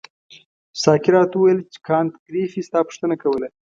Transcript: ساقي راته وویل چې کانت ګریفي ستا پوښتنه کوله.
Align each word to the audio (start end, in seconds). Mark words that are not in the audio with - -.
ساقي 0.81 1.09
راته 1.15 1.35
وویل 1.37 1.59
چې 1.71 1.79
کانت 1.87 2.13
ګریفي 2.27 2.61
ستا 2.67 2.79
پوښتنه 2.87 3.15
کوله. 3.23 3.47